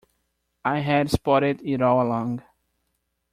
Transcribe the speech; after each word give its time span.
I 0.65 0.79
had 0.79 1.11
spotted 1.11 1.61
it 1.63 1.79
all 1.79 2.01
along. 2.01 2.41